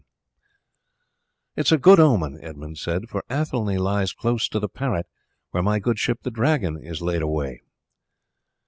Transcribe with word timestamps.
"It 1.55 1.67
is 1.67 1.71
a 1.71 1.77
good 1.77 1.99
omen," 1.99 2.39
Edmund 2.41 2.79
said, 2.79 3.07
"for 3.07 3.23
Athelney 3.29 3.77
lies 3.77 4.13
close 4.13 4.49
to 4.49 4.59
the 4.59 4.67
Parrot, 4.67 5.05
where 5.51 5.61
my 5.61 5.77
good 5.77 5.99
ship 5.99 6.23
the 6.23 6.31
Dragon 6.31 6.75
is 6.83 7.03
laid 7.03 7.21
away." 7.21 7.61